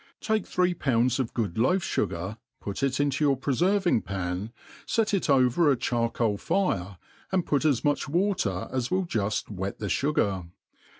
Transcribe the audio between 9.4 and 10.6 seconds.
wet the fugar.